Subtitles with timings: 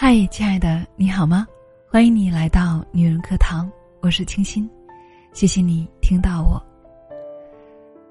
[0.00, 1.44] 嗨，亲爱的，你好吗？
[1.90, 3.68] 欢迎你来到女人课堂，
[4.00, 4.70] 我是清新，
[5.32, 6.64] 谢谢你听到我。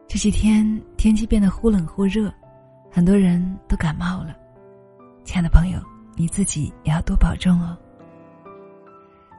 [0.06, 0.66] 这几天
[0.98, 2.30] 天气变得忽冷忽热，
[2.92, 4.36] 很多人都感冒了。
[5.24, 5.80] 亲爱的朋友，
[6.18, 7.78] 你自己也要多保重哦。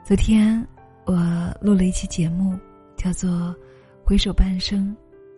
[0.03, 0.67] 昨天
[1.05, 1.15] 我
[1.61, 2.59] 录了一期节目，
[2.97, 3.31] 叫做
[4.03, 4.97] 《回首半生，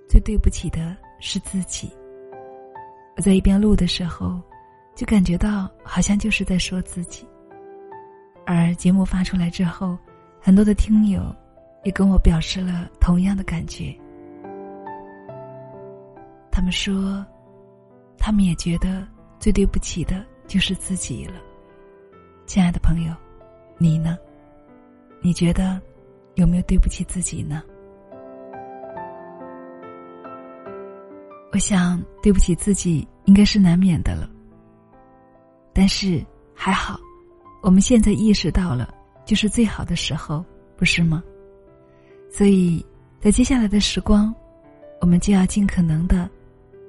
[0.08, 1.88] 最对不起的是自己》。
[3.16, 4.40] 我在一边录的时候。
[5.00, 7.26] 就感觉到好像就是在说自己。
[8.44, 9.96] 而节目发出来之后，
[10.38, 11.34] 很多的听友
[11.84, 13.98] 也跟我表示了同样的感觉。
[16.52, 17.24] 他们说，
[18.18, 19.08] 他们也觉得
[19.38, 21.40] 最对不起的就是自己了。
[22.44, 23.14] 亲爱的朋友，
[23.78, 24.18] 你呢？
[25.22, 25.80] 你觉得
[26.34, 27.62] 有没有对不起自己呢？
[31.52, 34.28] 我想，对不起自己应该是难免的了。
[35.72, 36.98] 但是还好，
[37.62, 38.92] 我们现在意识到了，
[39.24, 40.44] 就是最好的时候，
[40.76, 41.22] 不是吗？
[42.30, 42.84] 所以，
[43.20, 44.34] 在接下来的时光，
[45.00, 46.28] 我们就要尽可能的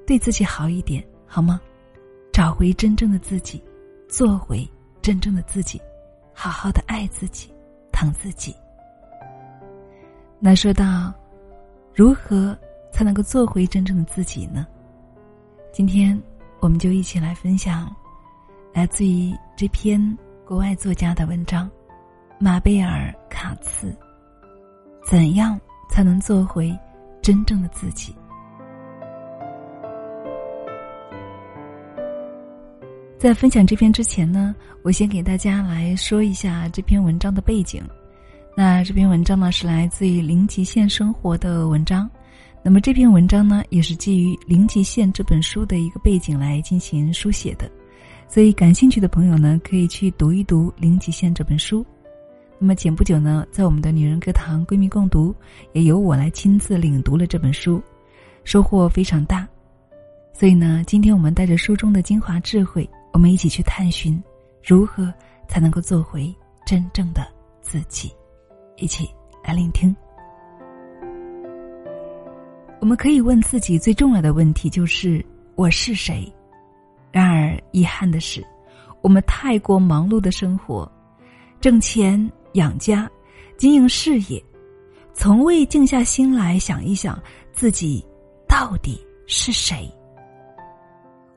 [0.06, 1.60] 对自己好一点，好吗？
[2.32, 3.62] 找回真正的自己，
[4.08, 4.68] 做回
[5.02, 5.82] 真正的自己，
[6.34, 7.52] 好好的爱自己，
[7.92, 8.56] 疼自己。
[10.40, 11.14] 那说到
[11.94, 12.58] 如何
[12.92, 14.66] 才能够做回真正的自己呢？
[15.72, 16.20] 今天
[16.60, 17.94] 我们就一起来分享。
[18.74, 21.68] 来自于这篇国外作家的文章，
[22.40, 23.88] 《马贝尔·卡茨》。
[25.06, 26.74] 怎样才能做回
[27.22, 28.16] 真正的自己？
[33.20, 37.84] 在分享这篇之前呢，我先给大家来说一下这篇文章的背景。
[38.56, 42.10] 那这篇文章呢是来自于《零极限生活》的文章。
[42.64, 47.70] 那么这篇文章呢，也是基于《零极限》这本书的一个背景来进行书写的。
[48.34, 51.86] 所以，感兴趣的朋友呢，可以去读一读《零极限》这本书。
[52.58, 55.36] 那么，前不久呢，在我们的女人课堂闺蜜共读，
[55.74, 57.84] 也由我来亲自领读了这本书，
[58.46, 59.46] 收获非常大。
[60.32, 64.18] 所以呢，今天我们带着书中的精华智慧，我们一起去探寻，
[64.64, 65.14] 如何
[65.50, 66.34] 才能够做回
[66.66, 67.28] 真正的
[67.60, 68.10] 自己。
[68.78, 69.10] 一起
[69.44, 69.94] 来聆听。
[72.80, 75.22] 我们可以问自己最重要的问题，就是
[75.56, 76.32] 我是谁？
[77.12, 78.42] 然而，遗憾的是，
[79.02, 80.90] 我们太过忙碌的生活，
[81.60, 83.10] 挣钱养家，
[83.58, 84.42] 经营事业，
[85.14, 87.22] 从未静下心来想一想
[87.52, 88.06] 自己
[88.48, 89.90] 到底是谁。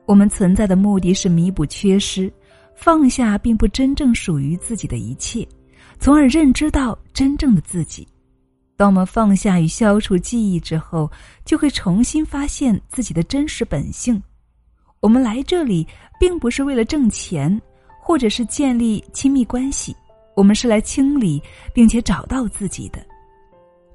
[0.05, 2.31] 我们存在的目的是弥补缺失，
[2.75, 5.45] 放下并不真正属于自己的一切，
[5.99, 8.07] 从而认知到真正的自己。
[8.77, 11.09] 当我们放下与消除记忆之后，
[11.43, 14.21] 就会重新发现自己的真实本性。
[15.05, 15.87] 我们来这里，
[16.19, 17.61] 并不是为了挣钱，
[18.01, 19.95] 或者是建立亲密关系，
[20.35, 21.39] 我们是来清理
[21.75, 23.05] 并且找到自己的。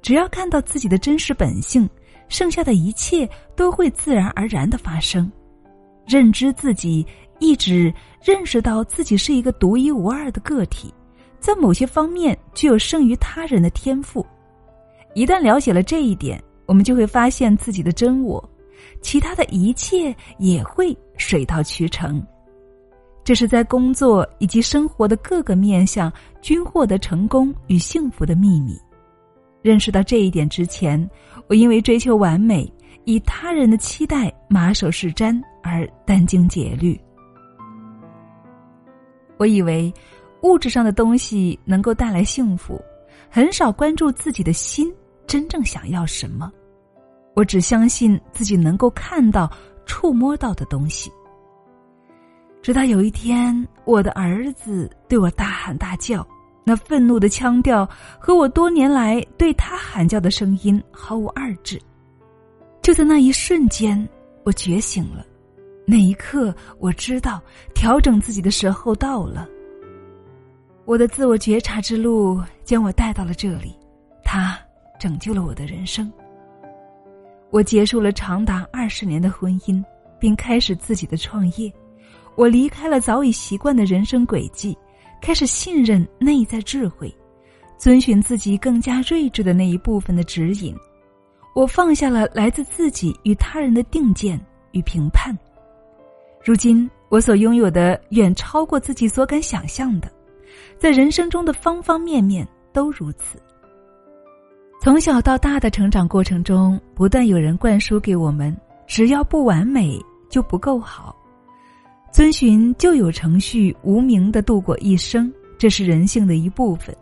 [0.01, 1.89] 只要看到自己的真实本性，
[2.29, 5.29] 剩下的一切都会自然而然的发生。
[6.07, 7.05] 认知自己，
[7.39, 7.93] 一直
[8.23, 10.93] 认识到自己是一个独一无二的个体，
[11.41, 14.25] 在某些方面具有胜于他人的天赋。
[15.13, 18.41] 一旦了解了这一点，我们就会发现自己的真我。
[19.01, 22.21] 其他的一切也会水到渠成，
[23.23, 26.11] 这是在工作以及生活的各个面向
[26.41, 28.77] 均获得成功与幸福的秘密。
[29.61, 31.09] 认识到这一点之前，
[31.47, 32.71] 我因为追求完美，
[33.05, 36.99] 以他人的期待马首是瞻而殚精竭虑。
[39.37, 39.93] 我以为
[40.43, 42.79] 物质上的东西能够带来幸福，
[43.29, 44.91] 很少关注自己的心
[45.27, 46.51] 真正想要什么。
[47.33, 49.49] 我只相信自己能够看到、
[49.85, 51.11] 触摸到的东西。
[52.61, 56.27] 直到有一天，我的儿子对我大喊大叫，
[56.63, 57.89] 那愤怒的腔调
[58.19, 61.81] 和我多年来对他喊叫的声音毫无二致。
[62.81, 64.07] 就在那一瞬间，
[64.43, 65.25] 我觉醒了。
[65.87, 67.41] 那一刻，我知道
[67.73, 69.47] 调整自己的时候到了。
[70.85, 73.75] 我的自我觉察之路将我带到了这里，
[74.23, 74.57] 它
[74.99, 76.11] 拯救了我的人生。
[77.51, 79.83] 我结束了长达二十年的婚姻，
[80.19, 81.71] 并开始自己的创业。
[82.35, 84.77] 我离开了早已习惯的人生轨迹，
[85.21, 87.13] 开始信任内在智慧，
[87.77, 90.73] 遵循自己更加睿智的那一部分的指引。
[91.53, 94.39] 我放下了来自自己与他人的定见
[94.71, 95.37] 与评判。
[96.41, 100.09] 如今，我所拥有的远超过自己所敢想象的，
[100.79, 103.37] 在人生中的方方面面都如此。
[104.83, 108.55] 从小到大的成长过程中，不断有人灌输给我们：
[108.87, 109.95] 只要不完美
[110.27, 111.15] 就不够好。
[112.11, 116.97] 遵循旧有程序，无名的度过一生，这是人性的一部分。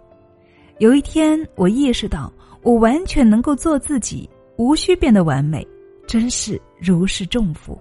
[0.79, 2.29] 有一天，我意识到，
[2.63, 5.65] 我完全能够做自己，无需变得完美，
[6.05, 7.79] 真是如释重负。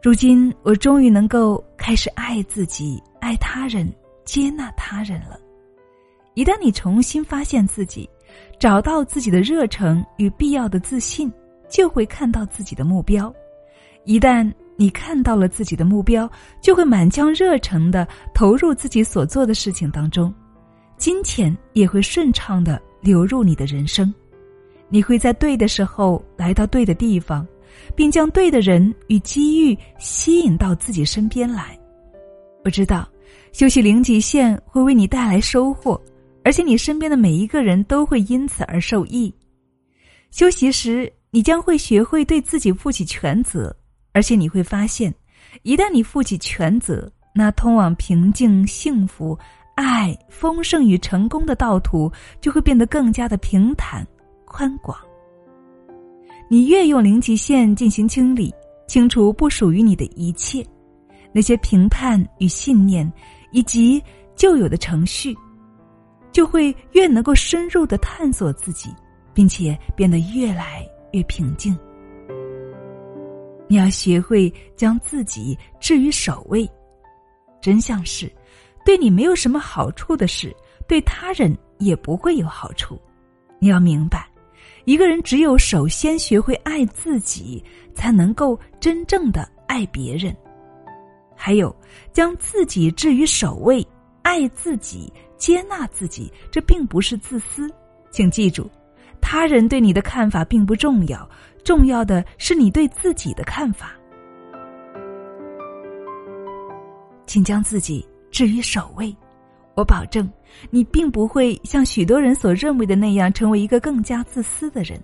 [0.00, 3.92] 如今，我终于能够开始爱自己、爱他人、
[4.24, 5.40] 接纳他人了。
[6.34, 8.08] 一旦你重新发现自己，
[8.58, 11.32] 找到自己的热诚与必要的自信，
[11.68, 13.32] 就会看到自己的目标。
[14.04, 16.30] 一旦你看到了自己的目标，
[16.60, 20.32] 就会满腔热诚的投入自己所做的事情当中，
[20.96, 24.14] 金钱也会顺畅的流入你的人生，
[24.88, 27.46] 你会在对的时候来到对的地方，
[27.94, 31.78] 并将对的人与机遇吸引到自己身边来。
[32.64, 33.08] 我知道，
[33.52, 36.00] 休息零极限会为你带来收获，
[36.46, 39.34] 而且你身边的每一个人都会因此而受益。
[40.30, 43.76] 休息时，你将会学会对自己负起全责。
[44.12, 45.12] 而且你会发现，
[45.64, 49.36] 一旦你负起全责，那通往平静、幸福、
[49.74, 52.08] 爱、丰盛与成功的道途
[52.40, 54.06] 就会变得更加的平坦、
[54.44, 54.96] 宽广。
[56.48, 58.54] 你越用零极限进行清理，
[58.86, 60.64] 清除不属于你的一切，
[61.32, 63.12] 那些评判与信念，
[63.50, 64.00] 以及
[64.36, 65.36] 旧有的程序，
[66.36, 68.94] 就会越能够深入的探索自己，
[69.32, 71.74] 并且变得越来越平静。
[73.66, 76.70] 你要学会将自己置于首位。
[77.58, 78.30] 真相是，
[78.84, 80.54] 对你没有什么好处的事，
[80.86, 83.00] 对他人也不会有好处。
[83.58, 84.28] 你要明白，
[84.84, 90.36] 一个人只有首先学会爱自己，才能够真正的爱别人。
[91.34, 91.74] 还有，
[92.12, 93.82] 将自己置于首位，
[94.20, 97.70] 爱自己，接纳自己，这并不是自私。
[98.10, 98.70] 请记住，
[99.20, 101.28] 他人对你的看法并不重要。
[101.64, 103.92] 重要的是你对自己的看法，
[107.26, 109.14] 请将自己置于首位。
[109.74, 110.30] 我保证，
[110.70, 114.98] 你并不会像许多人所认为的那样成为一个更加自私的人。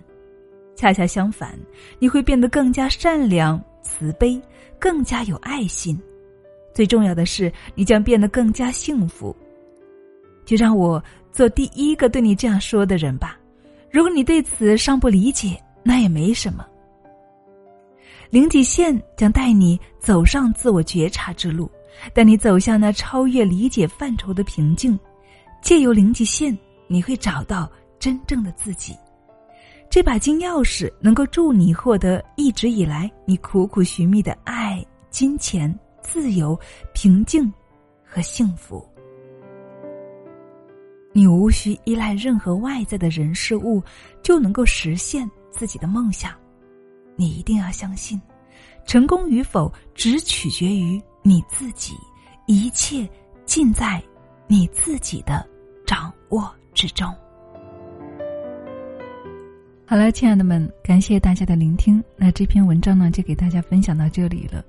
[0.75, 1.59] 恰恰相反，
[1.99, 4.41] 你会变得更加善良、慈悲，
[4.79, 6.01] 更加有爱心。
[6.73, 9.35] 最重要的是，你将变得更加幸福。
[10.45, 13.37] 就让我做第一个对你这样说的人吧。
[13.91, 16.65] 如果你对此尚不理解，那也没什么。
[18.29, 21.69] 零极限将带你走上自我觉察之路，
[22.13, 24.99] 带你走向那超越理解范畴的平静。
[25.61, 26.57] 借由零极限，
[26.87, 28.97] 你会找到真正的自己。
[29.89, 36.59] 这把金钥匙能够助你获得一直以来你苦苦寻觅的爱、金钱、自由、
[36.93, 37.53] 平静
[38.03, 38.83] 和幸福。
[41.13, 43.81] 你无需依赖任何外在的人事物，
[44.21, 45.29] 就能够实现。
[45.55, 46.33] 自己的梦想，
[47.15, 48.19] 你一定要相信，
[48.87, 51.93] 成功与否只取决于你自己，
[52.47, 53.07] 一切
[53.45, 54.01] 尽在
[54.47, 55.47] 你自己的
[55.85, 57.07] 掌握之中。
[59.85, 62.03] 好了，亲爱的们，感谢大家的聆听。
[62.17, 64.65] 那这篇文章呢，就给大家分享到这里了。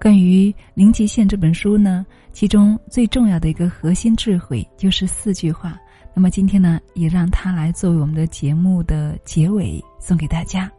[0.00, 5.76] 关于《零极限》这本书呢，其中最重要的一个核心智慧就是四句话。
[6.14, 10.70] 那么今天呢，也让它来作为我们的节目的结尾，送给大家，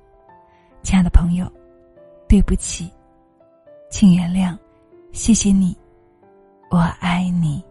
[0.84, 1.52] 亲爱的朋友，
[2.30, 2.90] 对不起，
[3.92, 4.58] 请原谅，
[5.12, 5.76] 谢谢你，
[6.72, 7.62] 我爱你。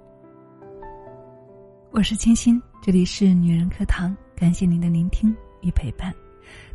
[1.91, 6.15] 我是清新，这里是女人课堂，感谢您的聆听与陪伴，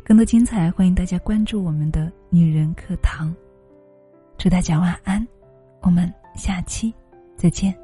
[0.04, 3.34] 更多精彩，欢迎大家关注我们的女人课堂。
[4.44, 5.26] 祝大家晚安，
[5.80, 6.94] 我们下期
[7.34, 7.74] 再见。